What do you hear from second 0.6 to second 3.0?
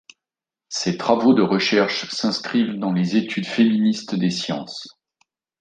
Ses travaux de recherches s'inscrivent dans